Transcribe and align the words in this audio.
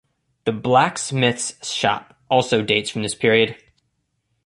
The 0.45 0.51
Blacksmith's 0.51 1.63
Shop 1.71 2.17
also 2.27 2.63
dates 2.63 2.89
from 2.89 3.03
this 3.03 3.13
period. 3.13 3.55